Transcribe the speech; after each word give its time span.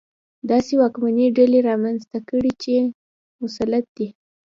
داسې 0.49 0.73
واکمنې 0.81 1.25
ډلې 1.37 1.59
رامنځته 1.69 2.17
کړي 2.29 2.51
چې 2.63 2.73
مسلط 3.41 3.85
دي. 3.97 4.07